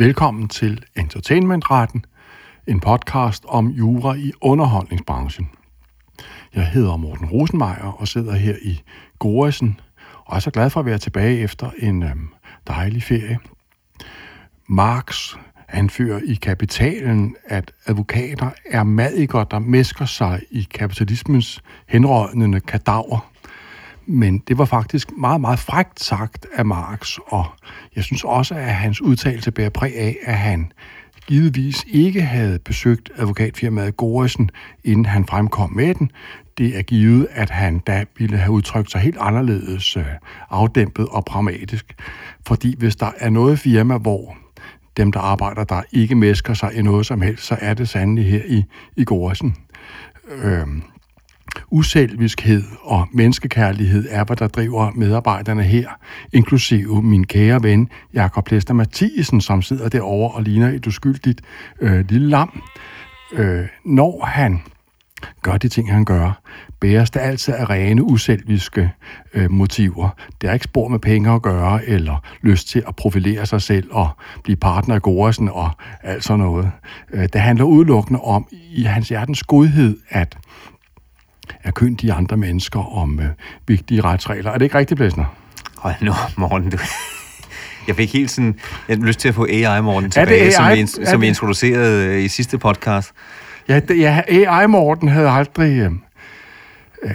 [0.00, 2.04] Velkommen til Entertainmentretten,
[2.66, 5.50] en podcast om jura i underholdningsbranchen.
[6.54, 8.82] Jeg hedder Morten Rosenmeier og sidder her i
[9.18, 9.80] Goresen,
[10.24, 12.28] og er så glad for at være tilbage efter en øhm,
[12.66, 13.38] dejlig ferie.
[14.66, 15.36] Marx
[15.68, 23.29] anfører i Kapitalen, at advokater er madikker, der mesker sig i kapitalismens henrådnende kadaver.
[24.12, 27.44] Men det var faktisk meget, meget frægt sagt af Marx, og
[27.96, 30.72] jeg synes også, at hans udtalelse bærer præg af, at han
[31.26, 34.50] givetvis ikke havde besøgt advokatfirmaet Goresen,
[34.84, 36.10] inden han fremkom med den.
[36.58, 40.04] Det er givet, at han da ville have udtrykt sig helt anderledes øh,
[40.50, 41.94] afdæmpet og pragmatisk.
[42.46, 44.36] Fordi hvis der er noget firma, hvor
[44.96, 48.30] dem, der arbejder der, ikke mesker sig i noget som helst, så er det sandelig
[48.30, 48.64] her i,
[48.96, 49.56] i Goresen.
[50.42, 50.82] Øhm,
[51.70, 55.88] uselviskhed og menneskekærlighed er, hvad der driver medarbejderne her,
[56.32, 61.40] inklusive min kære ven Jakob Lester Mathisen, som sidder derovre og ligner et uskyldigt
[61.80, 62.62] øh, lille lam.
[63.32, 64.60] Øh, når han
[65.42, 66.42] gør de ting, han gør,
[66.80, 68.92] bæres det altid af rene, uselviske
[69.34, 70.08] øh, motiver.
[70.40, 73.88] Det er ikke spor med penge at gøre, eller lyst til at profilere sig selv
[73.90, 74.08] og
[74.44, 75.70] blive partner af Goresen og
[76.02, 76.70] alt sådan noget.
[77.12, 80.38] Øh, det handler udelukkende om, i hans hjertens godhed, at
[81.64, 83.26] er køn de andre mennesker om øh,
[83.66, 84.50] vigtige retsregler.
[84.50, 85.24] Er det ikke rigtigt, Blæsner?
[85.76, 86.78] Hold nu, Morten, du...
[87.88, 88.54] Jeg fik helt sådan...
[88.88, 90.50] Jeg lyst til at få AI Morten tilbage, AI?
[90.86, 93.12] som, vi, som vi introducerede øh, i sidste podcast.
[93.68, 95.78] Ja, det, ja AI Morten havde aldrig...
[95.78, 95.90] Øh,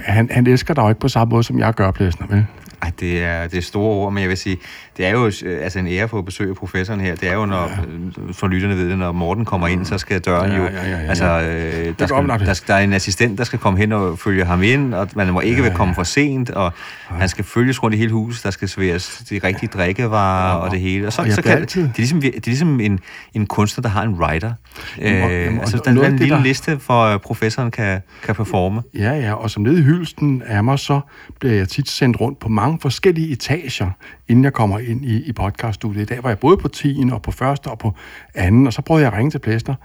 [0.05, 2.45] han, han elsker dig ikke på samme måde, som jeg gør, Blæsner, vel?
[2.81, 4.57] Ej, det er, det er store ord, men jeg vil sige,
[4.97, 7.15] det er jo øh, altså en ære for at besøge professoren her.
[7.15, 8.31] Det er jo, når, ja.
[8.31, 10.63] for lytterne ved det, når Morten kommer ind, så skal døren ja, jo...
[10.63, 13.79] Ja, ja, ja, altså, øh, der, skal, der, der er en assistent, der skal komme
[13.79, 15.75] hen og følge ham ind, og man må ikke ja, ja.
[15.75, 16.73] komme for sent, og
[17.11, 17.15] ja.
[17.15, 20.71] han skal følges rundt i hele huset, der skal serveres de rigtige drikkevarer ja, og
[20.71, 21.07] det hele.
[21.07, 22.99] Og så, og så kan, det, er ligesom, det er ligesom en,
[23.33, 24.53] en kunstner, der har en writer.
[24.97, 26.43] Jamen, øh, jamen, altså, der er en lille der...
[26.43, 28.81] liste, for professoren kan, kan performe.
[28.93, 30.99] Ja, ja, og som nede i hylsten af mig, så
[31.39, 33.91] bliver jeg tit sendt rundt på mange forskellige etager,
[34.27, 36.01] inden jeg kommer ind i, i podcaststudiet.
[36.01, 37.03] I dag var jeg både på 10.
[37.11, 37.93] og på første og på
[38.33, 39.75] anden, og så prøvede jeg at ringe til Plæster,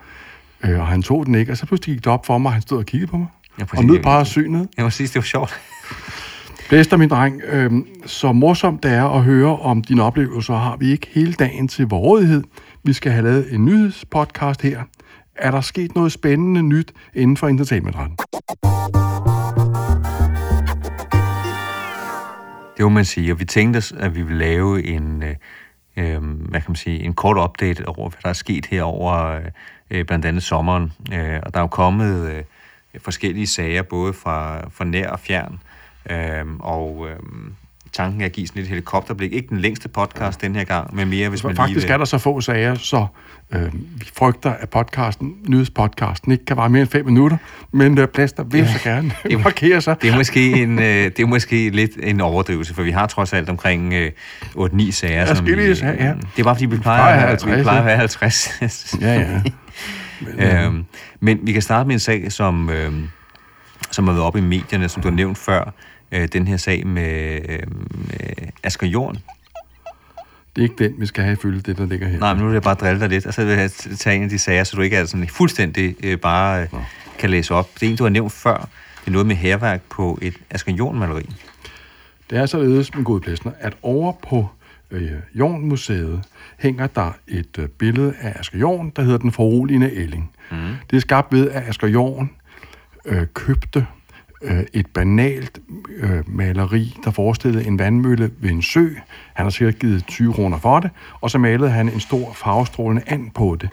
[0.65, 2.53] øh, og han tog den ikke, og så pludselig gik det op for mig, og
[2.53, 3.27] han stod og kiggede på mig,
[3.59, 4.69] ja, og nød bare synet.
[4.79, 5.61] Må sige, det var sjovt.
[6.69, 7.73] Plæster, min dreng, øh,
[8.07, 11.85] så morsomt det er at høre om dine oplevelser, har vi ikke hele dagen til
[11.87, 12.43] rådighed.
[12.85, 14.83] Vi skal have lavet en nyhedspodcast her.
[15.37, 18.17] Er der sket noget spændende nyt inden for entertainmentretten?
[22.81, 25.37] Det må man sige, og vi tænkte os, at vi ville lave en, øh,
[25.97, 29.41] øh, hvad kan man sige, en kort update over, hvad der er sket her over
[29.91, 30.93] øh, blandt andet sommeren.
[31.13, 32.43] Øh, og der er jo kommet øh,
[32.99, 35.63] forskellige sager, både fra, fra nær og fjern,
[36.11, 37.17] øh, og øh,
[37.93, 39.33] tanken er at give sådan et helikopterblik.
[39.33, 42.05] Ikke den længste podcast den her gang, men mere, hvis man Faktisk lige er der
[42.05, 43.07] så få sager, så
[43.53, 47.37] øh, vi frygter, at podcasten, nyhedspodcasten ikke kan vare mere end fem minutter,
[47.73, 50.03] men øh, Plaster vil ja, så gerne det, markere sig.
[50.03, 53.33] Det er, måske en, øh, det er måske lidt en overdrivelse, for vi har trods
[53.33, 54.11] alt omkring øh,
[54.43, 55.21] 8-9 sager.
[55.21, 55.65] Ja, som vi, øh, ja.
[55.75, 58.97] Det er bare, fordi vi plejer, plejer, 50, vi plejer at have 50.
[59.01, 59.43] ja, ja.
[60.21, 60.85] Men, øh, øhm,
[61.21, 62.93] men vi kan starte med en sag, som, øh,
[63.91, 65.73] som har været oppe i medierne, som du har nævnt før,
[66.13, 67.59] øh, den her sag med, øh,
[68.63, 69.19] Asger Jorn.
[70.57, 72.19] Det er ikke den, vi skal have ifølge det, der ligger her.
[72.19, 74.23] Nej, men nu vil jeg bare drille dig lidt, og så vil jeg tage en
[74.23, 76.69] af de sager, så du ikke er sådan fuldstændig øh, bare øh,
[77.19, 77.71] kan læse op.
[77.75, 78.69] Det er en, du har nævnt før.
[79.01, 81.35] Det er noget med herværk på et Asger Jorn-maleri.
[82.31, 84.49] Det er således, min gode plæsner, at over på
[84.91, 86.23] øh, Jorn-museet
[86.59, 90.31] hænger der et øh, billede af Asger Jorn, der hedder Den foruroligende Elling.
[90.51, 90.57] Mm.
[90.91, 92.31] Det er skabt ved, at Asger Jorn
[93.05, 93.87] øh, købte
[94.43, 95.61] øh, et banalt
[95.97, 98.89] øh, maleri, der forestillede en vandmølle ved en sø.
[99.35, 100.91] Han har sikkert givet 20 kroner for det,
[101.21, 103.71] og så malede han en stor farvestrålende and på det.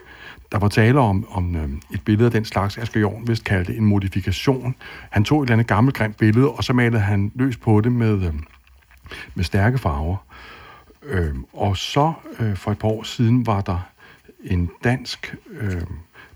[0.51, 3.75] Der var tale om, om øh, et billede af den slags, Asger Jorn vist kaldte
[3.75, 4.75] en modifikation.
[5.09, 7.92] Han tog et eller andet gammelt grimt billede, og så malede han løs på det
[7.92, 8.33] med, øh,
[9.36, 10.18] med stærke farver.
[11.03, 13.80] Øh, og så øh, for et par år siden var der
[14.44, 15.81] en dansk øh,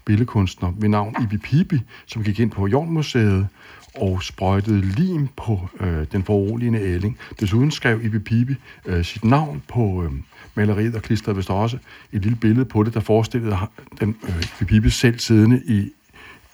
[0.06, 3.48] billedkunstner ved navn Ibi Pibi, som gik ind på Jornmuseet
[3.96, 7.18] og sprøjtede lim på øh, den foruroligende ælling.
[7.40, 8.56] Desuden skrev Ibi Pibi
[8.86, 10.12] øh, sit navn på øh,
[10.56, 11.78] maleriet og klistrede vist også
[12.12, 13.58] et lille billede på det, der forestillede
[14.00, 15.92] den, øh, Ibi Pibi selv siddende i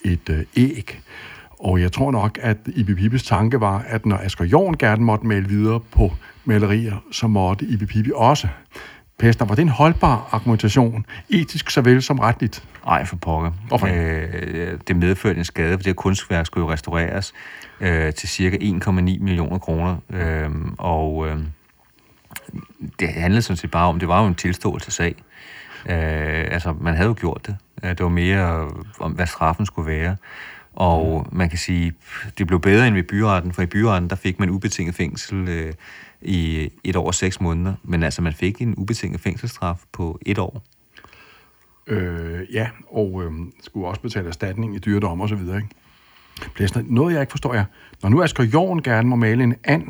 [0.06, 1.01] et øh, æg.
[1.60, 5.28] Og jeg tror nok, at Ibi Pibis tanke var, at når Asger Jorn gerne måtte
[5.28, 6.13] male videre på
[6.45, 8.48] malerier, så måtte Ibi Pibi også.
[9.19, 12.64] Pester, var det en holdbar argumentation, etisk såvel som retligt?
[12.86, 13.52] Nej, for pokker.
[13.68, 13.88] Hvorfor?
[13.88, 17.34] Øh, det medførte en skade, for det her kunstværk skulle jo restaureres
[17.81, 19.98] øh, til cirka 1,9 millioner kroner.
[20.10, 21.38] Øh, og øh,
[23.00, 25.16] det handlede sådan set bare om, det var jo en tilståelsesag.
[25.90, 27.58] Øh, altså, man havde jo gjort det.
[27.84, 30.16] Øh, det var mere om, hvad straffen skulle være.
[30.74, 31.94] Og man kan sige,
[32.38, 35.74] det blev bedre end ved byretten, for i byretten, der fik man ubetinget fængsel øh,
[36.22, 37.74] i et år og seks måneder.
[37.84, 40.64] Men altså, man fik en ubetinget fængselsstraf på et år.
[41.88, 43.31] Øh, ja, og øh,
[43.62, 45.69] skulle også betale erstatning i dyredom og så videre, ikke?
[46.56, 47.64] Blæsner, noget jeg ikke forstår er,
[48.04, 49.84] når nu Asger Jorn gerne må male en and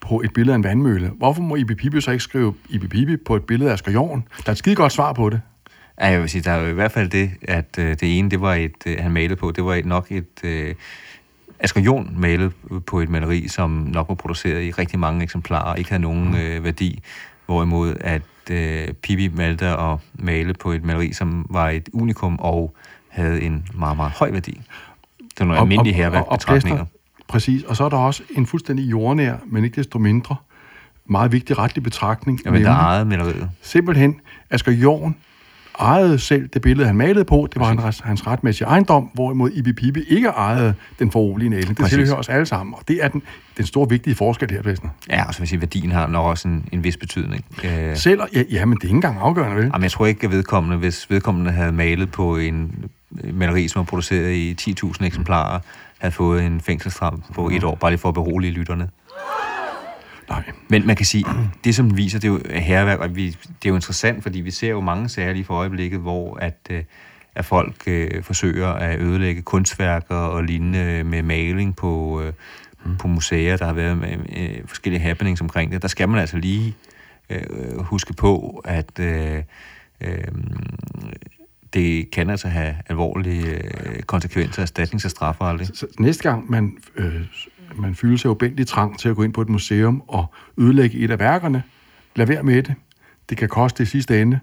[0.00, 3.16] på et billede af en vandmølle, hvorfor må Ibi Pibi så ikke skrive Ibi Pibi
[3.16, 4.28] på et billede af Asger Jorn?
[4.36, 5.40] Der er et skide godt svar på det.
[6.00, 8.30] Ja, jeg vil sige, der er jo i hvert fald det, at øh, det ene,
[8.30, 10.44] det var et, øh, han malede på, det var et, nok et...
[10.44, 10.74] Øh,
[11.64, 12.50] Asger Jon malede
[12.86, 16.28] på et maleri, som nok var produceret i rigtig mange eksemplarer, og ikke havde nogen
[16.28, 16.36] mm.
[16.36, 17.02] øh, værdi,
[17.46, 22.74] hvorimod at øh, Pippi malte og male på et maleri, som var et unikum og
[23.08, 24.60] havde en meget, meget høj værdi.
[25.18, 26.24] Det er nogle almindelige herværk
[27.28, 30.36] Præcis, og så er der også en fuldstændig jordnær, men ikke desto mindre,
[31.06, 32.40] meget vigtig retlig betragtning.
[32.44, 33.50] Ja, men der er eget maleriet.
[33.62, 34.20] Simpelthen,
[34.50, 35.16] Asger Jorn
[35.80, 37.48] ejede selv det billede, han malede på.
[37.52, 41.74] Det var hans, hans retmæssige ejendom, hvorimod Ibi Pibi ikke ejede den forulige næle.
[41.74, 43.22] Det tilhører os alle sammen, og det er den,
[43.56, 44.90] den store vigtige forskel her, Plæsner.
[45.10, 47.44] Ja, og så vil sige, værdien har nok også en, en vis betydning.
[47.64, 47.96] Øh...
[47.96, 49.64] Selv, ja, ja, men det er ikke engang afgørende, vel?
[49.64, 52.84] Jamen, jeg tror ikke, at vedkommende, hvis vedkommende havde malet på en
[53.32, 55.60] maleri, som var produceret i 10.000 eksemplarer,
[55.98, 58.88] havde fået en fængselsstraf på et år, bare lige for at berolige lytterne.
[60.28, 60.42] Nej.
[60.68, 61.24] Men man kan sige,
[61.64, 64.50] det som viser, det er jo herværk, og vi, det er jo interessant, fordi vi
[64.50, 66.82] ser jo mange sager lige for øjeblikket, hvor at, øh,
[67.34, 72.32] at folk øh, forsøger at ødelægge kunstværker og lignende med maling på, øh,
[72.84, 72.96] mm.
[72.96, 75.82] på museer, der har været med, øh, forskellige happenings omkring det.
[75.82, 76.74] Der skal man altså lige
[77.30, 79.42] øh, huske på, at øh,
[80.00, 80.24] øh,
[81.74, 86.76] det kan altså have alvorlige øh, konsekvenser, erstatnings- og straffe Så, så næste gang man
[86.96, 87.20] øh,
[87.76, 90.26] man føler sig ubændig trang til at gå ind på et museum og
[90.58, 91.62] ødelægge et af værkerne.
[92.16, 92.74] Lad være med det.
[93.28, 94.40] Det kan koste det sidste ende.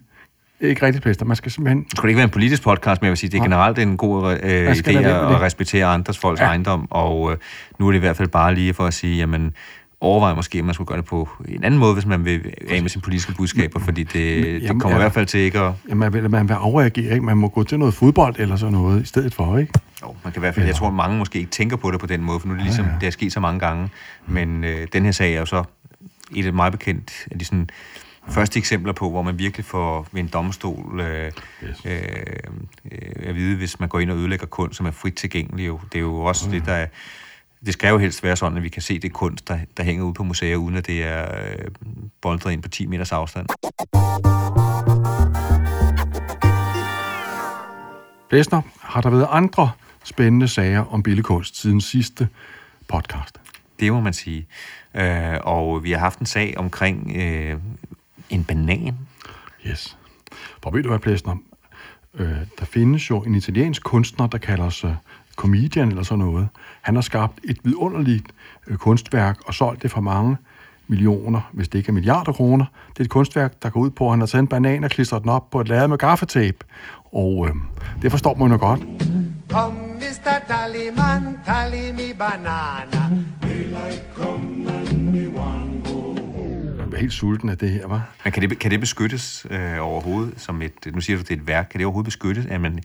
[0.62, 1.26] Ikke rigtig bedst.
[1.26, 1.84] Man skal simpelthen...
[1.84, 3.98] Det skulle ikke være en politisk podcast, men jeg vil sige, det er generelt en
[3.98, 6.46] god øh, idé at respektere andres folks ja.
[6.46, 7.38] ejendom, og øh,
[7.80, 9.54] nu er det i hvert fald bare lige for at sige, jamen,
[10.02, 12.82] overveje måske, at man skulle gøre det på en anden måde, hvis man vil af
[12.82, 15.60] med sine politiske budskaber, fordi det, jamen, det kommer ja, i hvert fald til ikke
[15.60, 15.74] at...
[15.90, 17.26] Jamen, man vil, man vil afreagere, ikke?
[17.26, 19.74] Man må gå til noget fodbold eller sådan noget i stedet for, ikke?
[20.02, 22.06] Jo, man kan i hvert fald, jeg tror, mange måske ikke tænker på det på
[22.06, 22.98] den måde, for nu er det ligesom, ja, ja.
[23.00, 23.90] det er sket så mange gange,
[24.28, 25.64] men øh, den her sag er jo så
[26.36, 27.70] et af meget bekendt af de sådan,
[28.30, 31.32] første eksempler på, hvor man virkelig får ved en domstol øh,
[31.64, 31.86] yes.
[31.86, 31.92] øh,
[32.92, 35.68] øh, at vide, hvis man går ind og ødelægger kunst, som er frit tilgængelig.
[35.68, 35.80] Jo.
[35.92, 36.52] Det er jo også mm.
[36.52, 36.88] det, der er,
[37.66, 40.04] det skal jo helst være sådan, at vi kan se det kunst, der, der hænger
[40.04, 41.66] ude på museer, uden at det er øh,
[42.22, 43.48] boldret ind på 10 meters afstand.
[48.30, 49.72] Blæsner, har der været andre
[50.04, 52.30] spændende sager om billedkunst siden sidste
[52.88, 53.38] podcast?
[53.80, 54.48] Det må man sige.
[54.96, 57.58] Øh, og vi har haft en sag omkring øh,
[58.30, 58.98] en banan.
[59.68, 59.98] Yes.
[60.64, 61.36] For ved du hvad, Plæsner?
[62.14, 64.98] Øh, der findes jo en italiensk kunstner, der kalder sig
[65.36, 66.48] comedian eller sådan noget.
[66.82, 68.26] Han har skabt et vidunderligt
[68.68, 70.38] øh, kunstværk og solgt det for mange
[70.88, 72.66] millioner, hvis det ikke er milliarder kroner.
[72.90, 74.90] Det er et kunstværk, der går ud på, at han har taget en banan og
[74.90, 76.58] klistret den op på et lade med gaffetape.
[77.12, 77.56] Og øh,
[78.02, 78.80] det forstår man jo godt.
[79.50, 80.32] Kom, Mr.
[80.48, 83.24] Tallyman, tally me banana.
[83.42, 85.72] Daylight come and me one
[87.02, 88.10] er helt sulten af det her, var.
[88.24, 91.36] Men kan det, kan det beskyttes øh, overhovedet som et, nu siger du, det er
[91.36, 92.80] et værk, kan det overhovedet beskyttes, at man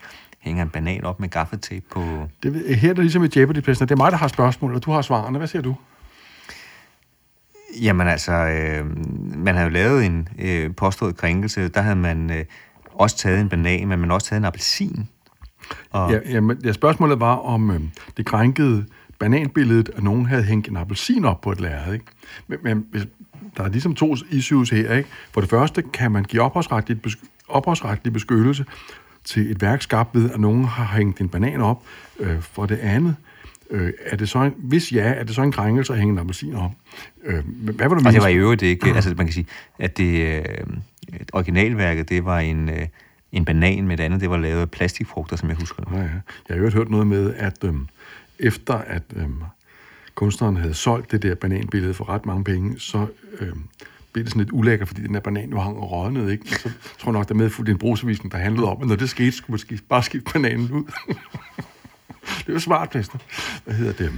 [0.46, 2.28] hænger en banan op med gaffetape på...
[2.42, 3.88] Det, her er det ligesom i Jeopardy-pladsen.
[3.88, 5.38] Det er mig, der har spørgsmål, og du har svarene.
[5.38, 5.74] Hvad siger du?
[7.82, 8.86] Jamen altså, øh,
[9.38, 11.68] man har jo lavet en øh, påstået krænkelse.
[11.68, 12.44] Der havde man øh,
[12.94, 15.08] også taget en banan, men man også taget en appelsin.
[15.90, 16.12] Og...
[16.12, 17.80] Ja, jamen, ja, spørgsmålet var, om øh,
[18.16, 18.84] det krænkede
[19.18, 21.92] bananbilledet, at nogen havde hængt en appelsin op på et lærred.
[21.92, 22.04] Ikke?
[22.46, 23.06] Men, men hvis,
[23.56, 24.94] der er ligesom to issues her.
[24.94, 25.08] Ikke?
[25.32, 26.98] For det første kan man give ophavsretlig,
[27.48, 28.64] ophavsretlig beskyttelse
[29.26, 31.82] til et værk skabt ved, at nogen har hængt en banan op.
[32.20, 33.16] Øh, for det andet,
[33.70, 36.18] øh, er det så en, hvis ja, er det så en krænkelse at hænge en
[36.18, 36.70] appelsin op?
[37.24, 39.46] Øh, hvad var du Og det var i øvrigt ikke, altså man kan sige,
[39.78, 40.44] at det øh,
[41.32, 42.86] originalværket, det var en, øh,
[43.32, 46.08] en banan med det andet, det var lavet af plastikfrugter, som jeg husker Ja, ja.
[46.48, 47.74] Jeg har jo hørt noget med, at øh,
[48.38, 49.26] efter at øh,
[50.14, 53.06] kunstneren havde solgt det der bananbillede for ret mange penge, så
[53.40, 53.52] øh,
[54.16, 56.44] blev det sådan lidt ulækkert, fordi den der banan jo hang og rådnede, ikke?
[56.52, 59.10] Og så tror jeg nok, der medfulgte en brugsavisen, der handlede om, at når det
[59.10, 60.84] skete, skulle man skifte, bare skifte bananen ud.
[62.38, 63.18] det er jo smart, Plæster.
[63.64, 64.12] Hvad hedder det?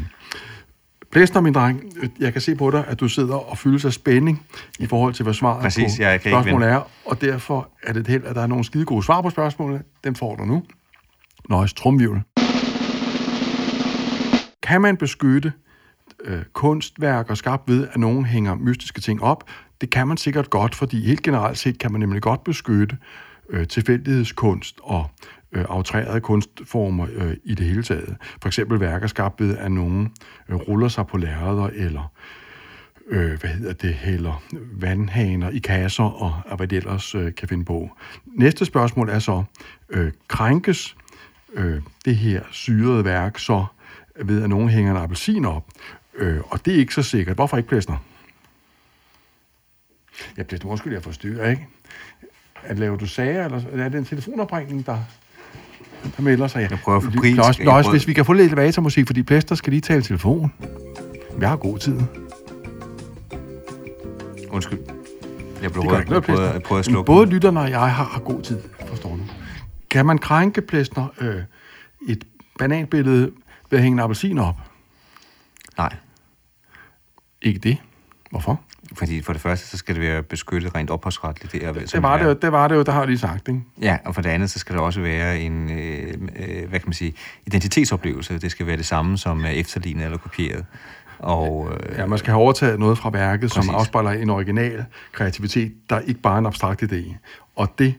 [1.11, 1.83] Plæster, min dreng,
[2.21, 4.43] jeg kan se på dig, at du sidder og fylder sig spænding
[4.78, 8.07] i forhold til, hvad svaret Præcis, på jeg kan spørgsmålet er, og derfor er det
[8.07, 9.83] helt, at der er nogle skide gode svar på spørgsmålene.
[10.05, 10.62] Dem får du nu.
[11.49, 12.23] Nøjes trumvivl.
[14.62, 15.52] Kan man beskytte
[16.25, 19.45] øh, kunstværker skabt ved, at nogen hænger mystiske ting op?
[19.80, 22.97] Det kan man sikkert godt, fordi helt generelt set kan man nemlig godt beskytte
[23.50, 25.11] øh, tilfældighedskunst og
[25.52, 28.16] øh, autrerede kunstformer øh, i det hele taget.
[28.42, 30.12] For eksempel værker skabt ved, at nogen
[30.49, 32.12] øh, ruller sig på lærreder, eller
[33.08, 34.42] øh, hvad hedder det, hælder
[34.73, 37.90] vandhaner i kasser, og, og hvad det ellers øh, kan finde på.
[38.26, 39.44] Næste spørgsmål er så,
[39.90, 40.97] øh, krænkes
[41.54, 43.64] øh, det her syrede værk så
[44.25, 45.64] ved, at nogen hænger en appelsin op?
[46.18, 47.37] Øh, og det er ikke så sikkert.
[47.37, 47.97] Hvorfor ikke, Plæsner?
[50.37, 51.66] Ja, Plæsner, undskyld, jeg forstyrrer, ikke?
[52.62, 54.98] At lave du sager, eller er det en telefonopringning, der,
[56.16, 56.68] der melder sig?
[56.70, 57.38] Jeg prøver for pris.
[57.38, 60.52] Også, også, hvis vi kan få lidt elevatormusik, fordi Plæster skal lige tale telefon.
[61.38, 62.00] Vi har god tid.
[64.50, 64.78] Undskyld.
[65.62, 66.08] Jeg blev rødt.
[66.10, 69.16] Jeg prøver, jeg prøver at slukke Både lytterne og jeg har, har god tid, forstår
[69.16, 69.22] du.
[69.90, 71.42] Kan man krænke Plæstner øh,
[72.08, 72.25] et
[72.58, 73.32] bananbillede
[73.70, 74.56] ved at hænge en appelsin op?
[75.78, 75.96] Nej.
[77.42, 77.76] Ikke det?
[78.30, 78.60] Hvorfor?
[78.95, 81.52] Fordi for det første, så skal det være beskyttet rent ophavsretligt.
[81.52, 83.61] Det, er, det, var det, jo, det var det jo, der har lige sagt, ikke?
[83.83, 86.88] Ja, og for det andet, så skal det også være en, øh, øh, hvad kan
[86.88, 87.14] man sige,
[87.47, 88.38] identitetsoplevelse.
[88.38, 90.64] Det skal være det samme som er efterlignet eller kopieret.
[91.18, 93.66] Og, øh, ja, man skal have overtaget noget fra værket, præcis.
[93.66, 97.14] som afspejler en original kreativitet, der ikke bare er en abstrakt idé.
[97.57, 97.95] Og det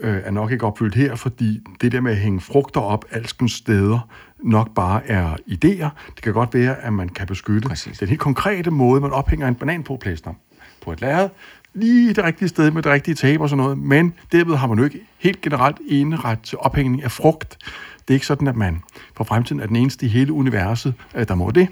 [0.00, 3.52] øh, er nok ikke opfyldt her, fordi det der med at hænge frugter op alskens
[3.52, 4.08] steder
[4.44, 5.88] nok bare er idéer.
[6.14, 7.98] Det kan godt være, at man kan beskytte Præcis.
[7.98, 10.34] den helt konkrete måde, man ophænger en banan på plæster
[10.82, 11.28] på et lærred,
[11.74, 14.78] lige det rigtige sted med det rigtige tape og sådan noget, men derved har man
[14.78, 15.78] jo ikke helt generelt
[16.24, 17.58] ret til ophængning af frugt.
[17.98, 18.82] Det er ikke sådan, at man
[19.16, 20.94] for fremtiden er den eneste i hele universet,
[21.28, 21.68] der må det.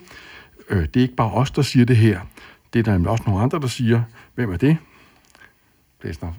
[0.71, 2.21] Øh, det er ikke bare os, der siger det her.
[2.73, 4.03] Det er der nemlig også nogle andre, der siger,
[4.35, 4.77] hvem er det?
[6.01, 6.33] Plæster.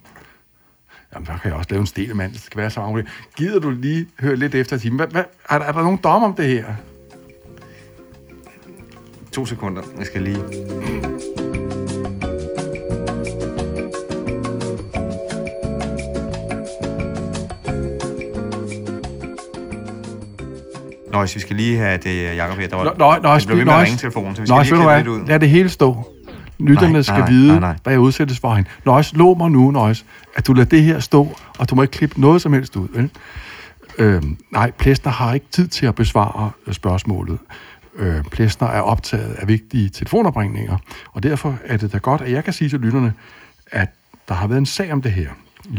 [1.14, 3.04] Jamen, så kan jeg også lave en stelemand, det skal være så
[3.38, 5.00] Gider du lige høre lidt efter timen?
[5.00, 6.66] Hvad, hvad, er, der, er der nogen dom om det her?
[9.32, 9.82] To sekunder.
[9.98, 10.38] Jeg skal lige...
[21.12, 22.84] Nå, vi skal lige have det, Jacob her, der var...
[22.84, 24.98] Nå, nå, nå, det blev ved med at ringe telefonen, så vi skal nå, lige
[24.98, 25.40] lidt ud.
[25.40, 26.13] Det hele stå.
[26.68, 27.76] Lytterne nej, skal nej, vide, nej, nej.
[27.84, 28.70] hvad jeg udsættes for hende.
[28.86, 30.06] Nøjes, lov mig nu, Nøjes,
[30.36, 32.88] at du lader det her stå, og du må ikke klippe noget som helst ud.
[32.94, 33.10] Vel?
[33.98, 37.40] Øhm, nej, Plæsner har ikke tid til at besvare øh, spørgsmålet.
[37.96, 40.78] Øh, Plæsner er optaget af vigtige telefonopringninger,
[41.12, 43.14] og derfor er det da godt, at jeg kan sige til lytterne,
[43.72, 43.90] at
[44.28, 45.30] der har været en sag om det her.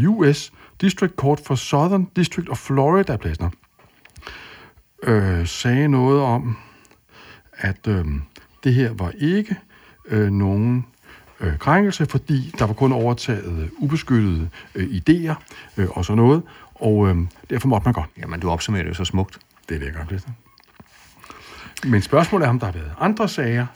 [0.07, 3.50] US District Court for Southern District of Florida, Plæsner,
[5.03, 6.57] øh, sagde noget om,
[7.53, 8.05] at øh,
[8.64, 9.57] det her var ikke
[10.08, 10.87] øh, nogen
[11.40, 15.34] øh, krænkelse, fordi der var kun overtaget ubeskyttede øh, idéer
[15.76, 16.42] øh, og sådan noget,
[16.75, 17.16] og øh,
[17.50, 18.11] derfor måtte man godt.
[18.18, 19.38] Jamen, du opsummerer det jo så smukt.
[19.68, 20.30] Det er det, jeg gør, Plæster.
[21.84, 23.66] Men spørgsmålet er, om der har været andre sager,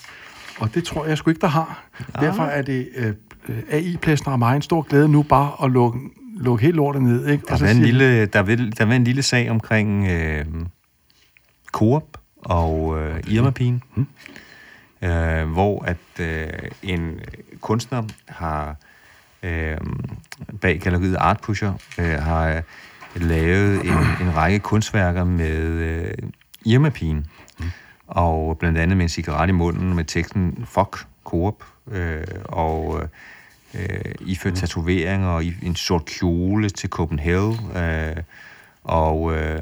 [0.59, 1.85] og det tror jeg sgu ikke, der har.
[2.17, 2.27] Ja.
[2.27, 3.15] Derfor er det øh,
[3.71, 5.99] AI-plæsner og mig en stor glæde nu bare at lukke,
[6.37, 7.27] lukke helt lortet ned.
[7.29, 7.45] Ikke?
[7.49, 10.45] Der, har en lille, der, vil, der var en lille sag omkring øh,
[11.73, 13.83] Coop og øh, Irma-pigen.
[13.95, 14.07] Hmm
[15.03, 16.49] øh, hvor at øh,
[16.83, 17.21] en
[17.61, 18.77] kunstner har
[19.43, 19.77] øh,
[20.61, 22.63] bag galleriet Art Pusher øh, har
[23.15, 26.15] lavet en, en række kunstværker med øh,
[26.65, 27.27] Irma-pigen.
[27.59, 27.71] Mm.
[28.07, 31.65] Og blandt andet med en cigaret i munden med teksten Fuck Coop.
[31.91, 33.03] Øh, og
[33.75, 34.57] øh, iført mm.
[34.57, 37.77] tatoveringer og i en sort kjole til Copenhagen.
[37.77, 38.17] Øh,
[38.85, 39.61] og øh,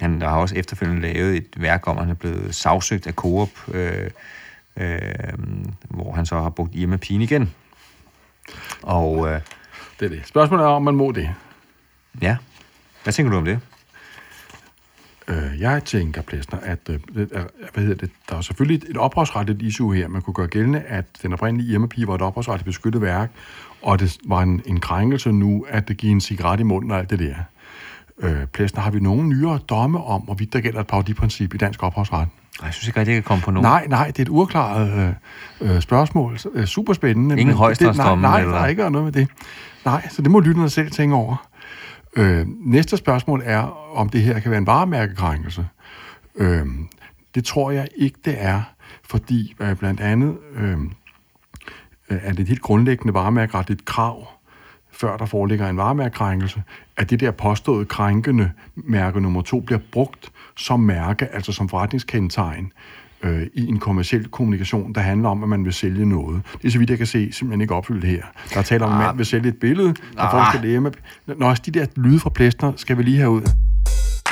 [0.00, 3.48] han har også efterfølgende lavet et værk om, at han er blevet sagsøgt af Coop,
[3.74, 4.10] øh,
[4.80, 5.00] øh,
[5.90, 7.54] hvor han så har brugt Irma Pine igen.
[8.82, 9.40] Og, øh,
[10.00, 10.26] det er det.
[10.26, 11.30] Spørgsmålet er, om man må det.
[12.22, 12.36] Ja.
[13.02, 13.60] Hvad tænker du om det?
[15.28, 19.94] Øh, jeg tænker, Plæsner, at øh, hvad hedder det, der er selvfølgelig et ophavsretligt issue
[19.94, 20.08] her.
[20.08, 23.30] Man kunne gøre gældende, at den oprindelige irma var et ophavsretligt beskyttet værk,
[23.82, 26.98] og det var en, en krænkelse nu, at det giver en cigaret i munden og
[26.98, 27.34] alt det der.
[28.18, 31.82] Øh, Plæsner, har vi nogle nyere domme om, hvorvidt der gælder et parodiprincip i dansk
[31.82, 32.28] ophavsret?
[32.64, 33.64] Jeg synes ikke rigtig, jeg kan komme på nogen.
[33.64, 35.14] Nej, nej, det er et uafklaret
[35.60, 36.38] øh, øh spørgsmål.
[36.54, 37.40] Øh, super spændende.
[37.40, 38.22] Ingen højstrætsdomme?
[38.22, 39.28] Nej, nej, der er ikke noget med det.
[39.84, 41.46] Nej, så det må lytterne selv tænke over.
[42.16, 43.62] Øh, næste spørgsmål er,
[43.96, 45.66] om det her kan være en varemærkekrænkelse.
[46.36, 46.66] Øh,
[47.34, 48.62] det tror jeg ikke, det er,
[49.04, 50.78] fordi øh, blandt andet øh,
[52.08, 54.28] er det et helt grundlæggende varemærkeretligt krav,
[54.92, 56.62] før der foreligger en varemærkekrænkelse,
[56.96, 62.72] at det der påståede krænkende mærke nummer to bliver brugt som mærke, altså som forretningskendetegn,
[63.22, 66.42] øh, i en kommersiel kommunikation, der handler om, at man vil sælge noget.
[66.62, 68.22] Det er så vidt jeg kan se, simpelthen ikke opfyldt her.
[68.52, 69.18] Der er tale om, at man ah.
[69.18, 70.30] vil sælge et billede, der ah.
[70.30, 70.90] folk skal lære med.
[71.26, 73.42] Nå, også de der lyde fra plæstner skal vi lige have ud.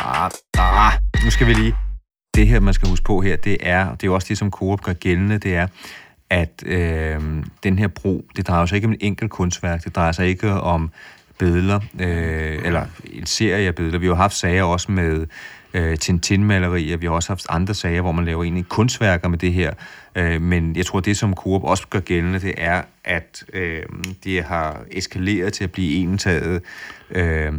[0.05, 0.93] Ah, ah,
[1.25, 1.75] nu skal vi lige.
[2.35, 4.51] Det her, man skal huske på her, det er, det er jo også det, som
[4.51, 5.67] Coop gør gældende, det er,
[6.31, 7.21] at øh,
[7.63, 10.53] den her bro, det drejer sig ikke om et enkelt kunstværk, det drejer sig ikke
[10.53, 10.91] om
[11.39, 13.99] billeder, øh, eller en serie af billeder.
[13.99, 15.27] Vi har haft sager også med
[15.75, 16.97] øh, Tintin-malerier.
[16.97, 19.73] Vi har også haft andre sager, hvor man laver egentlig kunstværker med det her.
[20.15, 23.83] Øh, men jeg tror, det som Coop også gør gældende, det er, at øh,
[24.25, 26.63] det har eskaleret til at blive entaget
[27.11, 27.53] øh,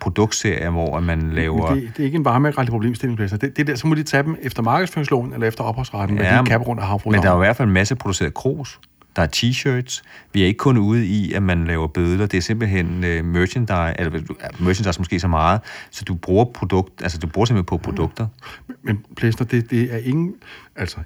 [0.00, 1.74] produktserier, hvor man laver...
[1.74, 4.36] Det, det er ikke en varemærkelig problemstilling, Det, det der, så må de tage dem
[4.42, 7.44] efter markedsføringsloven eller efter ophavsretten, ja, de kan rundt af Men der er jo i
[7.44, 8.80] hvert fald en masse produceret krus
[9.16, 10.02] der er t-shirts.
[10.32, 12.26] Vi er ikke kun ude i, at man laver bødler.
[12.26, 17.02] Det er simpelthen øh, merchandise, eller øh, merchandise måske så meget, så du bruger produkt,
[17.02, 18.26] altså du bruger simpelthen på produkter.
[18.26, 18.30] Mm.
[18.66, 20.34] Men, men Plæster, det, det er ingen,
[20.76, 20.98] altså,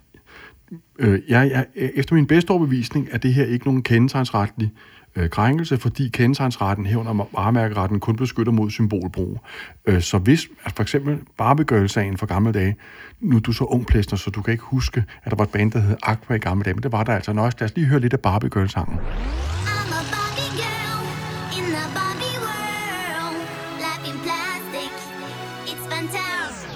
[0.99, 4.73] øh, jeg, jeg, efter min bedste overbevisning er det her ikke nogen kendetegnsretlig
[5.17, 9.41] øh, krænkelse, fordi kendetegnsretten herunder varemærkeretten kun beskytter mod symbolbrug.
[9.87, 12.77] Øh, så hvis altså for eksempel Barbie-Girl-sagen fra gamle dage,
[13.21, 15.51] nu er du så ung plæster, så du kan ikke huske, at der var et
[15.51, 17.33] band, der hed Aqua i gamle dage, men det var der altså.
[17.33, 18.99] Nøjes, lad os lige høre lidt af Barbie-Girl-sangen.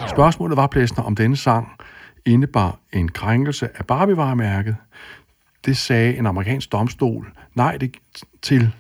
[0.09, 1.69] Spørgsmålet var, Plæsner, om denne sang
[2.25, 4.77] indebar en krænkelse af Barbie-varemærket.
[5.65, 7.97] Det sagde en amerikansk domstol nej det,
[8.43, 8.71] til.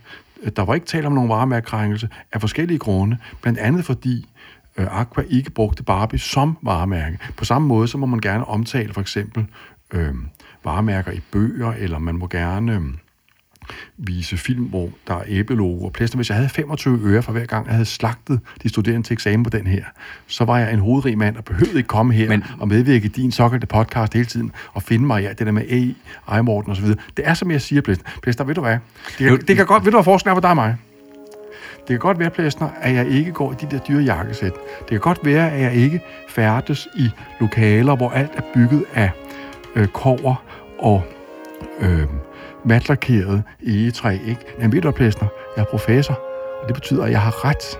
[0.56, 4.26] Der var ikke tale om nogen varemærkekrænkelse af forskellige grunde, blandt andet fordi
[4.76, 7.18] øh, Aqua ikke brugte Barbie som varemærke.
[7.36, 9.46] På samme måde, så må man gerne omtale for eksempel
[9.92, 10.14] øh,
[10.64, 12.82] varemærker i bøger, eller man må gerne øh,
[13.96, 16.16] vise film, hvor der er æblelogo og plæster.
[16.16, 19.44] Hvis jeg havde 25 øre for hver gang, jeg havde slagtet de studerende til eksamen
[19.44, 19.84] på den her,
[20.26, 23.08] så var jeg en hovedrig mand og behøvede ikke komme her Men, og medvirke i
[23.08, 26.76] din såkaldte podcast hele tiden og finde mig i ja, det der med AI, og
[26.76, 26.98] så videre.
[27.16, 28.04] Det er som jeg siger, Plæster.
[28.22, 28.78] Plæster, ved du hvad?
[29.18, 30.76] Det kan, det kan godt, ved du hvad forskellen er på dig og mig?
[31.78, 34.52] Det kan godt være, Plæstner, at jeg ikke går i de der dyre jakkesæt.
[34.78, 39.10] Det kan godt være, at jeg ikke færdes i lokaler, hvor alt er bygget af
[39.76, 40.42] øh, kover
[40.78, 41.02] og
[41.80, 42.06] øh,
[42.64, 44.12] matlakerede egetræ.
[44.12, 44.40] Ikke?
[44.60, 45.12] Men ved du, jeg
[45.56, 46.14] er professor,
[46.62, 47.78] og det betyder, at jeg har ret.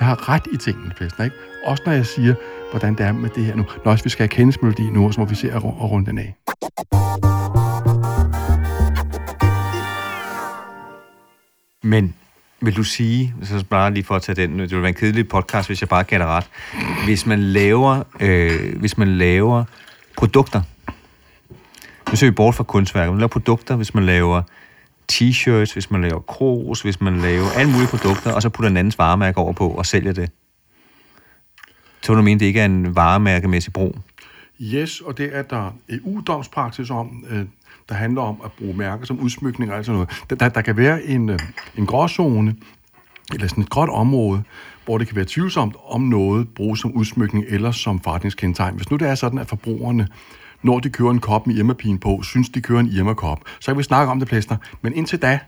[0.00, 1.24] Jeg har ret i tingene, Plæstner.
[1.24, 1.36] Ikke?
[1.66, 2.34] Også når jeg siger,
[2.70, 3.64] hvordan det er med det her nu.
[3.84, 6.34] Når også vi skal have kendelsmelodi nu, så må vi se at runde den af.
[11.82, 12.14] Men
[12.60, 15.28] vil du sige, så bare lige for at tage den, det vil være en kedelig
[15.28, 16.46] podcast, hvis jeg bare kan ret,
[17.04, 19.64] hvis man laver, øh, hvis man laver
[20.16, 20.62] produkter,
[22.10, 24.42] nu ser vi bort fra kunstværker, man laver produkter, hvis man laver
[25.12, 28.76] t-shirts, hvis man laver kros, hvis man laver alle mulige produkter, og så putter en
[28.76, 30.30] andens varemærke over på og sælger det.
[32.02, 33.96] Så du mener, det ikke er en varemærkemæssig brug?
[34.60, 37.24] Yes, og det er der EU-domspraksis om.
[37.30, 37.44] Øh,
[37.88, 40.40] der handler om at bruge mærker som udsmykning og alt sådan noget.
[40.40, 41.38] Der, der kan være en, øh,
[41.76, 42.56] en gråzone,
[43.32, 44.42] eller sådan et gråt område,
[44.84, 48.76] hvor det kan være tvivlsomt, om noget bruges som udsmykning eller som forretningskendetegn.
[48.76, 50.08] Hvis nu det er sådan, at forbrugerne,
[50.62, 53.78] når de kører en kop med Irma-pin på, synes, de kører en Irma-kop, så kan
[53.78, 54.56] vi snakke om det, Plæster.
[54.82, 55.38] Men indtil da,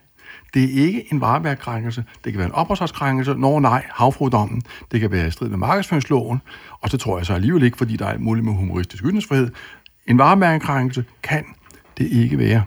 [0.55, 2.05] det er ikke en vareværkrænkelse.
[2.25, 3.35] Det kan være en ophavsretskrænkelse.
[3.35, 4.63] Når nej, havfrudommen.
[4.93, 6.41] Det kan være i strid med markedsføringsloven.
[6.81, 9.51] Og det tror jeg så alligevel ikke, fordi der er muligt med humoristisk ytringsfrihed.
[10.07, 11.45] En varemærkekrænkelse kan
[11.99, 12.63] det ikke være.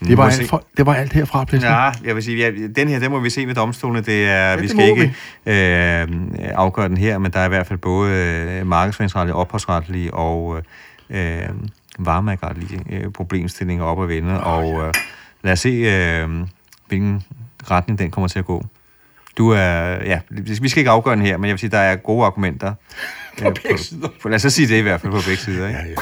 [0.00, 1.70] Det var, alt for, det var alt herfra, Plæsner.
[1.70, 4.00] Ja, jeg vil sige, ja, den her, den må vi se med domstolene.
[4.00, 5.52] Det er, ja, vi skal ikke vi.
[5.52, 6.08] Øh,
[6.54, 10.62] afgøre den her, men der er i hvert fald både øh, markedsføringsretlige, ophavsretlige og øh,
[11.98, 14.46] varemærkeretlige øh, problemstillinger op at vende.
[14.46, 14.94] Oh, og øh,
[15.42, 16.46] lad os se, øh,
[16.88, 17.22] hvilken
[17.70, 18.64] retning den kommer til at gå.
[19.38, 21.96] Du er, ja, vi skal ikke afgøre den her, men jeg vil sige, der er
[21.96, 22.74] gode argumenter.
[23.42, 24.08] på begge sider.
[24.22, 25.68] På, lad os sige det i hvert fald på begge sider.
[25.68, 25.80] Ikke?
[25.80, 25.94] Ja, ja.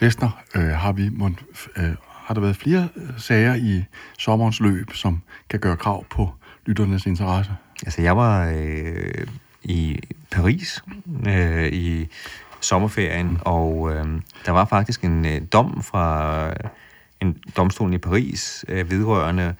[0.00, 1.30] Læsner, øh, har, vi, må,
[1.76, 3.84] øh, har der været flere øh, sager i
[4.18, 6.30] sommerens løb, som kan gøre krav på
[6.66, 7.52] lytternes interesse?
[7.86, 9.26] Altså, jeg var øh,
[9.62, 10.00] i
[10.32, 10.84] Paris
[11.26, 12.08] øh, i
[12.60, 13.38] sommerferien, mm.
[13.40, 14.06] og øh,
[14.46, 16.54] der var faktisk en øh, dom fra øh,
[17.20, 19.54] en domstol i Paris øh, vedrørende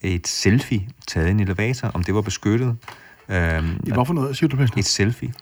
[0.00, 2.76] et selfie taget i en elevator, om det var beskyttet.
[3.28, 4.78] Øh, I hvorfor noget, siger du, Pæsner?
[4.78, 5.32] Et selfie.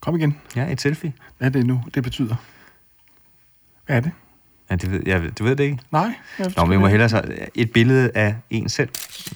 [0.00, 0.36] Kom igen.
[0.56, 1.12] Ja, et selfie.
[1.38, 2.36] Hvad er det nu, det betyder?
[3.86, 4.12] Hvad er det?
[4.70, 5.78] Ja, det ved, jeg, du ved det ikke?
[5.90, 6.14] Nej.
[6.38, 7.22] Jeg Nå, men jeg må hellere så
[7.54, 8.88] et billede af en selv.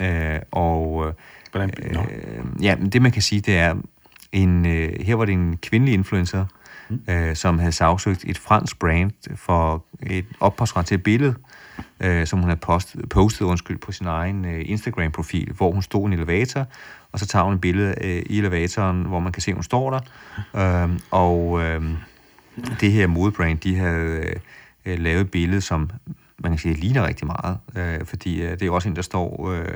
[0.02, 1.14] Øh, og,
[1.50, 1.70] Hvordan?
[1.82, 3.74] Øh, ja, det man kan sige, det er,
[4.34, 6.44] en, øh, her var det en kvindelig influencer,
[6.88, 7.00] mm.
[7.08, 11.34] øh, som havde sagsøgt et fransk brand for et ophavsret til et billede,
[12.00, 16.02] øh, som hun havde postet, postet undskyld, på sin egen øh, Instagram-profil, hvor hun stod
[16.02, 16.66] i en elevator,
[17.12, 19.62] og så tager hun et billede øh, i elevatoren, hvor man kan se, at hun
[19.62, 20.00] står der.
[20.84, 21.82] Øh, og øh,
[22.80, 24.34] det her modebrand, de havde
[24.84, 25.90] øh, lavet et billede, som
[26.38, 29.50] man kan sige, ligner rigtig meget, øh, fordi øh, det er også en, der står
[29.50, 29.74] øh,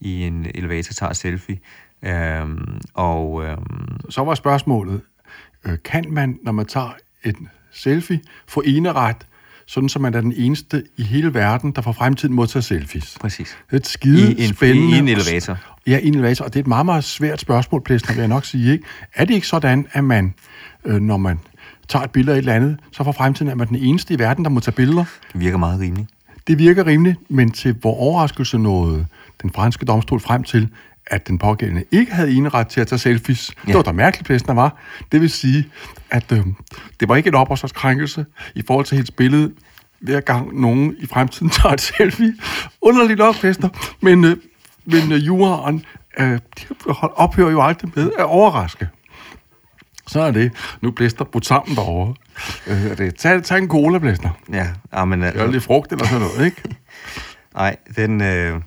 [0.00, 1.58] i en elevator, tager selfie.
[2.02, 2.46] Øh,
[2.94, 3.56] og, øh,
[4.10, 5.00] Så var spørgsmålet,
[5.64, 6.90] øh, kan man, når man tager
[7.24, 7.36] et
[7.72, 9.16] selfie, få eneret
[9.66, 13.16] sådan som man er den eneste i hele verden, der for fremtiden må tage selfies.
[13.20, 13.56] Præcis.
[13.66, 14.96] Det er et skide I en, spændende...
[14.96, 15.56] I en elevator.
[15.86, 18.28] Ja, i en elevator, og det er et meget, meget svært spørgsmål, Plæsner, vil jeg
[18.28, 18.72] nok sige.
[18.72, 18.84] Ikke?
[19.14, 20.34] Er det ikke sådan, at man,
[20.84, 21.38] øh, når man
[21.88, 24.18] tager et billede af et eller andet, så for fremtiden er man den eneste i
[24.18, 25.04] verden, der må tage billeder?
[25.32, 26.08] Det virker meget rimeligt.
[26.46, 29.06] Det virker rimeligt, men til hvor overraskelse nåede
[29.42, 30.68] den franske domstol frem til,
[31.10, 33.50] at den pågældende ikke havde eneret til at tage selfies.
[33.56, 33.66] Ja.
[33.66, 34.76] Det var da mærkeligt, plæsten var.
[35.12, 35.68] Det vil sige,
[36.10, 36.46] at øh,
[37.00, 39.52] det var ikke en opholdskrænkelse i forhold til hendes billede,
[40.00, 42.34] hver gang nogen i fremtiden tager et selfie.
[42.80, 43.68] Underligt nok, plæster.
[44.00, 44.36] Men, øh,
[44.84, 45.84] men øh, juraen
[46.18, 46.38] øh,
[47.16, 48.88] ophører jo aldrig med at overraske.
[50.06, 50.52] Så er det.
[50.80, 52.14] Nu blæster brudt sammen derovre.
[52.66, 53.14] Øh, det.
[53.14, 54.30] Tag, tag en cola, blæster.
[54.52, 55.38] Ja, amen, altså.
[55.38, 56.62] Det er lidt frugt eller sådan noget, ikke?
[57.58, 58.60] Nej, den, øh,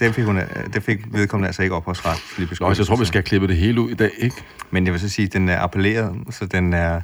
[0.00, 0.40] den fik, hun,
[0.72, 2.16] den fik vedkommende altså ikke opholdsret.
[2.60, 4.36] Nå, så jeg tror, vi skal have klippet det hele ud i dag, ikke?
[4.70, 7.00] Men jeg vil så sige, at den er appelleret, så den er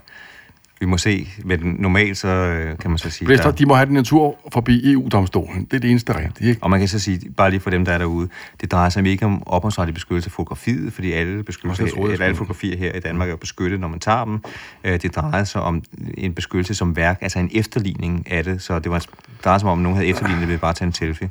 [0.81, 3.27] vi må se, men normalt så øh, kan man så sige...
[3.27, 3.57] Blæster, der...
[3.57, 5.65] de må have den en tur forbi EU-domstolen.
[5.65, 6.62] Det er det eneste rigtige, ikke?
[6.62, 8.29] Og man kan så sige, bare lige for dem, der er derude,
[8.61, 12.37] det drejer sig ikke om ophavsretlig beskyttelse af fotografiet, fordi alle, beskyttelse, troede, eller alle
[12.37, 14.45] fotografier her i Danmark er beskyttet, når man tager dem.
[14.85, 15.83] Øh, det drejer sig om
[16.15, 19.05] en beskyttelse som værk, altså en efterligning af det, så det var,
[19.45, 21.31] drejer sig om, at nogen havde efterlignet det ved bare at tage en selfie.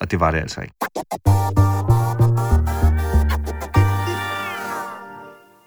[0.00, 0.74] Og det var det altså ikke.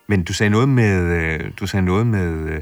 [0.10, 2.62] Men du sagde noget med, øh, du sagde noget med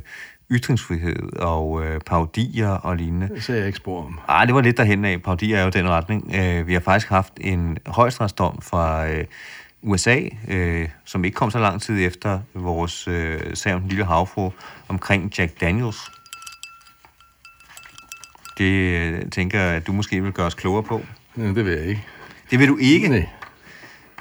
[0.51, 3.29] ytringsfrihed og øh, parodier og lignende.
[3.36, 4.19] Det ser jeg ikke spor om.
[4.27, 5.21] Ah, det var lidt derhen af.
[5.21, 6.31] Parodier er jo den retning.
[6.36, 9.25] Øh, vi har faktisk haft en højstrætsdom fra øh,
[9.81, 14.05] USA, øh, som ikke kom så lang tid efter vores øh, sag om den lille
[14.05, 14.51] havfru
[14.88, 16.12] omkring Jack Daniels.
[18.58, 21.01] Det øh, tænker jeg, at du måske vil gøre os klogere på.
[21.38, 22.03] Ja, det vil jeg ikke.
[22.51, 23.08] Det vil du ikke?
[23.08, 23.29] Nej.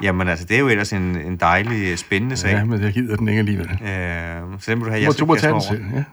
[0.01, 2.51] Jamen altså, det er jo ellers en, en dejlig, spændende sag.
[2.51, 3.69] Ja, men jeg gider den ikke alligevel.
[3.71, 6.03] Øh, så den vil du have, jeg må tage den selv, ja.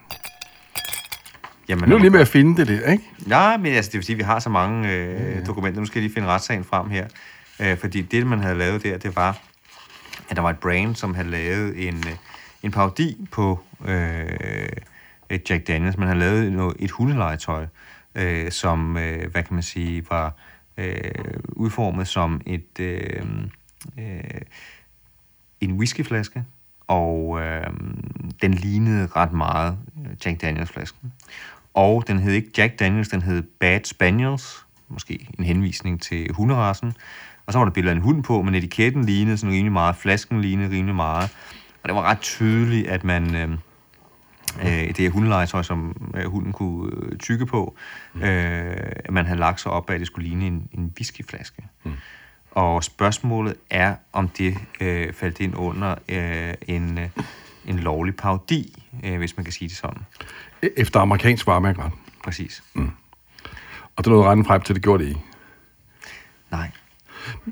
[1.69, 3.05] Jamen, nu er lige med at finde det der, ikke?
[3.27, 5.45] Nej, men altså, det vil sige, at vi har så mange øh, ja.
[5.45, 5.81] dokumenter.
[5.81, 7.07] Nu skal jeg lige finde retssagen frem her.
[7.61, 9.39] Øh, fordi det, man havde lavet der, det var,
[10.31, 12.13] at der var et brand, som havde lavet en, øh,
[12.63, 15.97] en parodi på øh, Jack Daniels.
[15.97, 17.67] Man havde lavet noget, et hundelegetøj,
[18.15, 20.35] øh, som, øh, hvad kan man sige, var
[20.79, 20.95] øh,
[21.49, 22.81] udformet som et...
[22.81, 23.23] Øh,
[23.99, 24.41] øh,
[25.61, 26.45] en whiskyflaske,
[26.87, 27.67] og øh,
[28.43, 31.13] den lignede ret meget øh, Jack Daniels-flasken.
[31.75, 36.93] Og den hed ikke Jack Daniels, den hed Bad Spaniels, måske en henvisning til hunderassen.
[37.47, 39.97] Og så var der billeder af en hund på, men etiketten lignede sådan rimelig meget,
[39.97, 41.37] flasken lignede rimelig meget.
[41.83, 43.35] Og det var ret tydeligt, at man...
[43.35, 43.51] Øh,
[44.61, 47.77] øh, det er hundelegetøj, som øh, hunden kunne øh, tykke på,
[48.15, 48.23] mm.
[48.23, 51.63] øh, at man havde lagt sig op, at det skulle ligne en, en whiskyflaske.
[51.85, 51.93] Mm.
[52.55, 57.09] Og spørgsmålet er, om det øh, faldt ind under øh, en, øh,
[57.67, 60.03] en lovlig parodi, øh, hvis man kan sige det sådan.
[60.67, 61.93] E-, efter amerikansk varemærkeret?
[62.25, 62.63] Præcis.
[62.75, 62.91] Mm.
[63.97, 65.21] Og det nåede retten frem til, det gjorde det ikke?
[66.51, 66.71] Nej.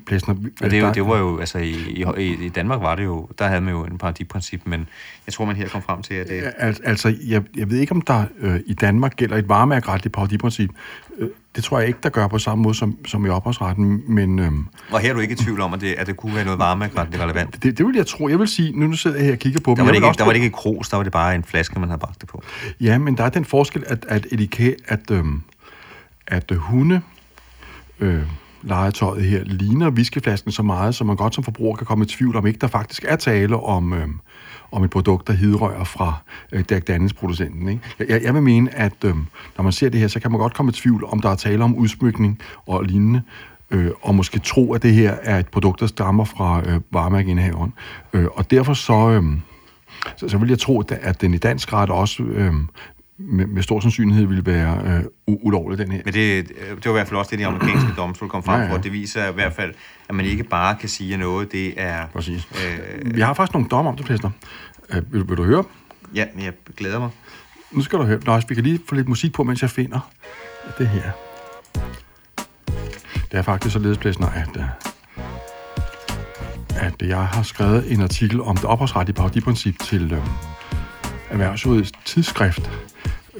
[0.06, 3.28] Plæsner, og det, jo, det var jo, altså i, i, i Danmark var det jo,
[3.38, 4.88] der havde man jo en paradiprincip, men
[5.26, 6.52] jeg tror, man her kom frem til, at det...
[6.58, 10.70] Al, altså, jeg, jeg ved ikke, om der øh, i Danmark gælder et varemærkeretligt paradiprincip.
[11.18, 14.38] Øh, det tror jeg ikke, der gør på samme måde som, som i ophavsretten, men...
[14.38, 14.52] Øh,
[14.90, 16.58] og her er du ikke i tvivl om, at det, at det kunne være noget
[16.58, 17.62] varemærkeretligt relevant?
[17.62, 18.28] Det, det vil jeg tro.
[18.28, 20.18] Jeg vil sige, nu, nu sidder jeg her og kigger på der var, det ikke,
[20.18, 22.28] der var det ikke kros, der var det bare en flaske, man havde bragt det
[22.28, 22.42] på.
[22.80, 25.24] Ja, men der er den forskel, at, at etikæt, at, øh,
[26.26, 27.00] at øh, hunde...
[28.00, 28.22] Øh,
[28.62, 32.36] legetøjet her ligner viskeflasken så meget, så man godt som forbruger kan komme i tvivl
[32.36, 34.08] om ikke der faktisk er tale om, øh,
[34.72, 36.14] om et produkt, der hidrører fra
[36.52, 37.68] øh, Jack Daniels producenten.
[37.68, 37.82] Ikke?
[37.98, 39.14] Jeg, jeg vil mene, at øh,
[39.56, 41.34] når man ser det her, så kan man godt komme i tvivl om der er
[41.34, 43.22] tale om udsmykning og lignende,
[43.70, 47.72] øh, og måske tro, at det her er et produkt, der stammer fra øh, varemærkeindhaveren.
[48.12, 49.10] Øh, og derfor så...
[49.10, 49.22] Øh,
[50.16, 52.54] så, så vil jeg tro, at, at den i dansk ret også øh,
[53.20, 56.02] med, med stor sandsynlighed ville være øh, ulovlig, den her.
[56.04, 58.66] Men det, det var i hvert fald også det, de amerikanske domstol kom frem ja,
[58.66, 58.72] ja.
[58.72, 58.78] for.
[58.78, 59.74] Det viser i hvert fald,
[60.08, 62.06] at man ikke bare kan sige, noget det er...
[62.12, 62.48] Præcis.
[62.54, 64.30] Øh, Vi har faktisk nogle dom om det, Plæster.
[64.90, 65.64] Øh, vil, vil du høre?
[66.14, 67.10] Ja, men jeg glæder mig.
[67.72, 68.20] Nu skal du høre.
[68.26, 70.10] Nå, vi kan lige få lidt musik på, mens jeg finder
[70.78, 71.10] det her.
[73.30, 74.64] Det er faktisk således, Plæster, at, øh,
[76.76, 80.26] at jeg har skrevet en artikel om det ophavsretlige parodiprincip til øh,
[81.30, 82.70] Erhvervsrådets tidsskrift,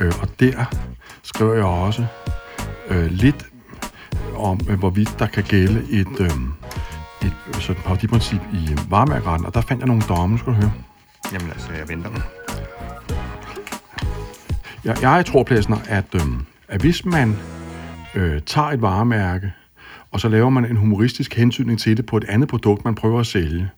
[0.00, 0.64] Øh, og der
[1.22, 2.07] skriver jeg også
[2.88, 3.46] øh, lidt
[4.37, 6.31] om, øh, hvorvidt der kan gælde et, øh,
[7.22, 10.72] et sådan parodiprincip i varemærkeretten, og der fandt jeg nogle domme, skal du høre.
[11.33, 12.11] Jamen altså, jeg venter.
[14.85, 16.22] Jeg, jeg tror, Plæsner, at, øh,
[16.68, 17.37] at hvis man
[18.14, 19.53] øh, tager et varemærke,
[20.11, 23.20] og så laver man en humoristisk hensynning til det på et andet produkt, man prøver
[23.20, 23.68] at sælge, øh,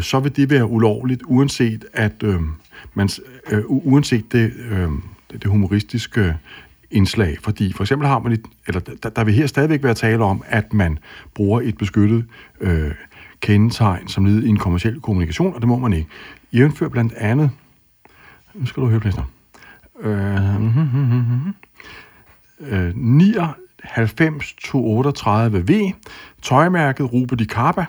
[0.00, 2.40] så vil det være ulovligt, uanset at øh,
[2.94, 3.08] man,
[3.50, 4.88] øh, uanset det, øh,
[5.32, 6.36] det humoristiske
[6.90, 10.24] indslag, fordi for eksempel har man, et, eller der, der vil her stadigvæk være tale
[10.24, 10.98] om, at man
[11.34, 12.24] bruger et beskyttet
[12.60, 12.90] øh,
[13.40, 16.08] kendetegn som led i en kommersiel kommunikation, og det må man ikke.
[16.52, 17.50] Jævnfør blandt andet,
[18.54, 19.24] nu skal du høre, Plæsner,
[20.00, 20.66] øh,
[22.60, 22.96] øh,
[23.84, 25.92] 99-38V,
[26.42, 27.84] tøjmærket Rube Di Carpa,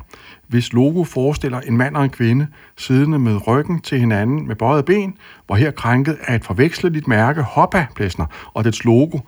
[0.47, 4.85] hvis logo forestiller en mand og en kvinde siddende med ryggen til hinanden med bøjet
[4.85, 9.19] ben, hvor her krænket af et forveksleligt mærke Hoppa Plæsner og dets logo,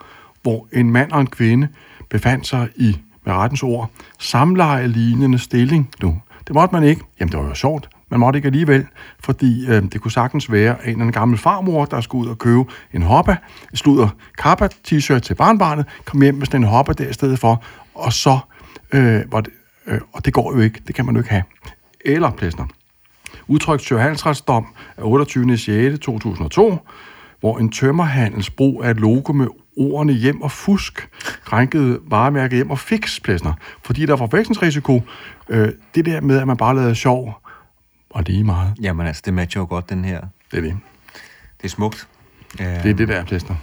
[0.42, 1.68] hvor en mand og en kvinde
[2.10, 6.22] befandt sig i, med rettens ord, samleje lignende stilling nu.
[6.48, 7.02] Det måtte man ikke.
[7.20, 7.90] Jamen, det var jo sjovt.
[8.10, 8.88] Man måtte ikke alligevel,
[9.20, 12.38] fordi øh, det kunne sagtens være en eller anden gammel farmor, der skulle ud og
[12.38, 12.64] købe
[12.94, 13.36] en hoppa,
[13.74, 17.64] slutter kappa t-shirt til barnbarnet, kom hjem med sådan en hoppa der i stedet for,
[17.96, 18.40] og så
[18.94, 19.54] øh, var det,
[19.88, 21.44] øh, og det går jo ikke, det kan man jo ikke have.
[22.06, 22.66] Eller, Plæsner,
[23.48, 24.66] udtrykt Sjøhalsretsdom
[24.98, 25.58] af 28.
[25.58, 26.00] 6.
[26.00, 26.78] 2002,
[27.40, 31.10] hvor en tømmerhandels brug af et logo med ordene hjem og fusk
[31.46, 35.02] krænkede varemærket hjem og fix, Plæsner, fordi der var forvekslingsrisiko.
[35.50, 37.45] Øh, det der med, at man bare lavede sjov,
[38.16, 38.74] og lige meget.
[38.82, 40.22] Jamen altså, det matcher jo godt, den her.
[40.52, 40.78] Det er det.
[41.58, 42.08] Det er smukt.
[42.58, 43.56] Det er det, der er, Plæsner.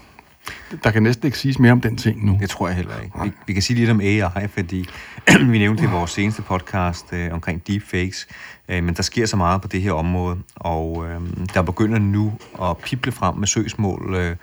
[0.84, 2.38] Der kan næsten ikke siges mere om den ting nu.
[2.40, 3.22] Det tror jeg heller ikke.
[3.22, 4.88] Vi, vi kan sige lidt om AI, fordi
[5.52, 8.26] vi nævnte i vores seneste podcast øh, omkring deepfakes,
[8.68, 11.20] øh, men der sker så meget på det her område, og øh,
[11.54, 14.36] der begynder nu at pible frem med søgsmål, øh,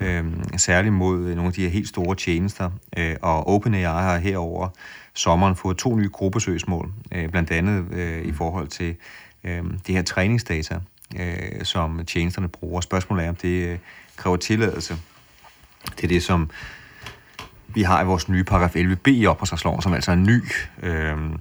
[0.00, 0.24] øh,
[0.56, 4.68] særligt mod nogle af de her helt store tjenester, øh, og OpenAI har herover
[5.14, 8.96] sommeren fået to nye gruppesøgsmål, øh, blandt andet øh, i forhold til
[9.46, 10.80] øh, det her træningsdata,
[11.18, 12.80] øh, som tjenesterne bruger.
[12.80, 13.78] Spørgsmålet er, om det øh,
[14.16, 14.96] kræver tilladelse.
[15.96, 16.50] Det er det, som
[17.68, 20.42] vi har i vores nye paragraf 11b i opholdsretsloven, som altså er ny.
[20.82, 21.38] Øhm, øh,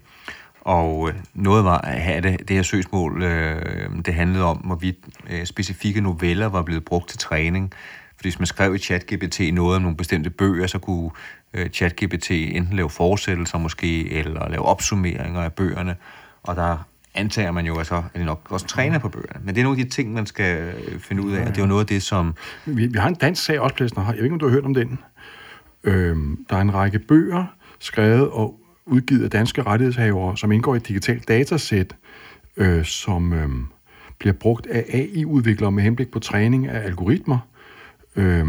[0.62, 4.98] og noget var at have det, det her søgsmål, øh, det handlede om, hvorvidt
[5.30, 7.74] øh, specifikke noveller var blevet brugt til træning.
[8.16, 11.12] Fordi hvis man skrev i ChatGPT noget om nogle bestemte bøger, så kunne
[11.54, 15.96] øh, ChatGPT enten lave forsættelser måske, eller lave opsummeringer af bøgerne.
[16.44, 16.78] Og der
[17.16, 19.46] antager man jo, altså, at de nok også træner på bøgerne.
[19.46, 21.58] Men det er nogle af de ting, man skal øh, finde ud af, og det
[21.58, 22.36] er jo noget af det, som...
[22.66, 24.06] Vi, vi har en dansk sag også, Plæsner.
[24.06, 25.00] Jeg ved ikke, om du har hørt om den.
[25.84, 27.46] Øhm, der er en række bøger,
[27.80, 31.96] skrevet og udgivet af danske rettighedshavere, som indgår i et digitalt datasæt,
[32.58, 33.50] øh, som øh,
[34.20, 37.38] bliver brugt af AI-udviklere med henblik på træning af algoritmer.
[38.16, 38.48] Øh,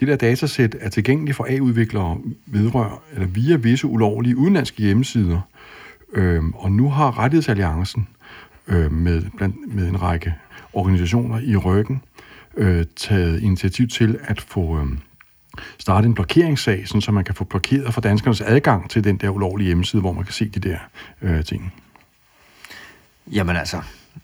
[0.00, 5.40] det der datasæt er tilgængeligt for AI-udviklere vedrør, eller via visse ulovlige udenlandske hjemmesider.
[6.12, 8.08] Øh, og nu har Rettighedsalliancen
[8.68, 10.34] øh, med, blandt, med en række
[10.72, 12.02] organisationer i ryggen
[12.56, 14.80] øh, taget initiativ til at få...
[14.80, 14.86] Øh,
[15.78, 19.30] starte en blokeringssag, sådan, så man kan få blokeret for danskernes adgang til den der
[19.30, 20.78] ulovlige hjemmeside, hvor man kan se de der
[21.22, 21.74] øh, ting.
[23.32, 23.82] Jamen altså,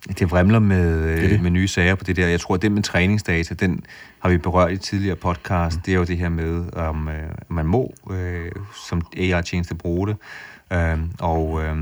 [0.09, 1.43] det vrimler med, det det.
[1.43, 2.29] med nye sager på det der.
[2.29, 3.85] Jeg tror, at det med træningsdata, den
[4.19, 5.77] har vi berørt i tidligere podcast.
[5.77, 5.83] Mm.
[5.83, 8.53] Det er jo det her med, om øh, man må øh,
[8.89, 10.17] som AI-tjeneste bruge det.
[10.73, 11.77] Øh, og øh,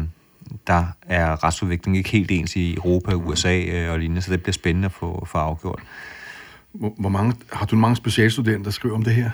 [0.67, 4.53] der er retsudviklingen ikke helt ens i Europa, USA øh, og lignende, så det bliver
[4.53, 5.83] spændende at få, få afgjort.
[6.73, 9.31] Hvor, hvor mange, har du mange specialstudenter, der skriver om det her?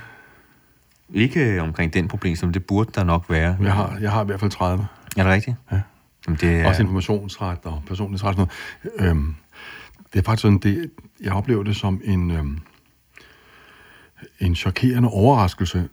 [1.14, 3.57] Ikke omkring den problem, som det burde der nok være.
[3.62, 4.87] Jeg har, jeg har i hvert fald 30.
[5.16, 5.57] Er det rigtigt?
[5.72, 5.81] Ja.
[6.28, 6.68] Jamen, det er...
[6.68, 8.36] Også informationsret og personlighedsret.
[8.36, 8.48] Sådan
[8.98, 9.10] noget.
[9.10, 9.34] Øhm,
[10.12, 12.58] det er faktisk sådan, det, jeg oplever det som en, øhm,
[14.40, 15.88] en chokerende overraskelse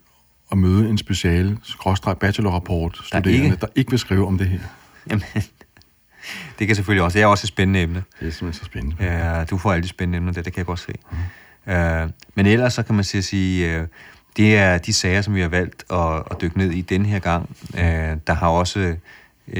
[0.51, 1.57] at møde en special
[2.19, 3.55] bachelorrapport studerende, der ikke...
[3.61, 4.59] der ikke vil skrive om det her.
[5.09, 5.23] Jamen,
[6.59, 7.17] det kan selvfølgelig også.
[7.17, 8.03] Det er også et spændende emne.
[8.19, 8.95] Det er simpelthen så spændende.
[8.99, 10.93] Ja, du får alle de spændende emner der, det kan jeg godt se.
[11.11, 11.17] Mm.
[11.73, 13.87] Uh, men ellers så kan man sige, uh,
[14.37, 17.19] det er de sager, som vi har valgt at, at dykke ned i den her
[17.19, 17.49] gang.
[17.73, 17.79] Uh,
[18.27, 18.95] der har også
[19.47, 19.55] uh,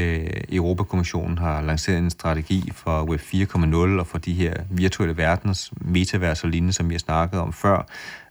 [0.51, 6.43] Europakommissionen har lanceret en strategi for Web 4.0 og for de her virtuelle verdens metavers
[6.43, 7.85] og lignende, som vi har snakket om før.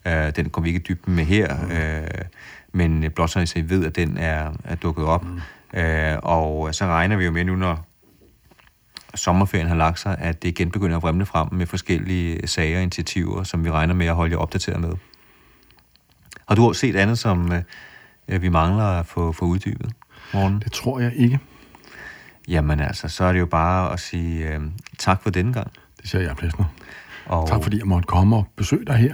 [0.07, 2.27] Uh, den kommer vi ikke dybt med her, uh,
[2.73, 5.25] men blot så I ved, at den er, er dukket op.
[5.25, 5.41] Mm.
[5.77, 7.87] Uh, og så regner vi jo med nu, når
[9.15, 12.83] sommerferien har lagt sig, at det igen begynder at vremle frem med forskellige sager og
[12.83, 14.93] initiativer, som vi regner med at holde jer opdateret med.
[16.49, 17.53] Har du også set andet, som
[18.29, 19.93] øh, vi mangler at få, få uddybet,
[20.35, 20.61] Morgen?
[20.65, 21.39] Det tror jeg ikke.
[22.49, 24.61] Jamen altså, så er det jo bare at sige øh,
[24.99, 25.71] tak for denne gang.
[26.01, 26.65] Det siger jeg, Plæsner.
[27.27, 29.13] Og tak fordi jeg måtte komme og besøge dig her.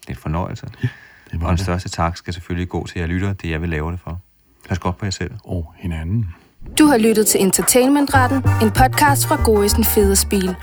[0.00, 0.66] Det er en fornøjelse.
[0.82, 0.88] Ja,
[1.30, 3.68] det var og den største tak skal selvfølgelig gå til jer lytter, det jeg vil
[3.68, 4.20] lave det for.
[4.68, 5.30] Pas godt på jer selv.
[5.44, 6.34] Og hinanden.
[6.78, 10.56] Du har lyttet til Entertainmentretten, en podcast fra Gorisen Fede Spil.